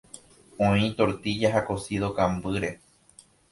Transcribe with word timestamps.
Oĩ 0.67 0.87
tortilla 1.01 1.53
ha 1.57 1.63
cocido 1.69 2.11
kambýre. 2.19 2.75